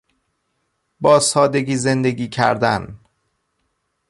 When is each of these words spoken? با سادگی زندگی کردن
با 0.99 1.19
سادگی 1.19 1.75
زندگی 1.77 2.29
کردن 2.29 2.99